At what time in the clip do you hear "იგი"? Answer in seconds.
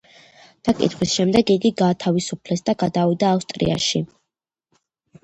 1.55-1.71